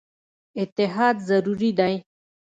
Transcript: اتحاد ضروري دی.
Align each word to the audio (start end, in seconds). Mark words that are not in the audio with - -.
اتحاد 0.61 1.15
ضروري 1.29 1.71
دی. 1.79 1.95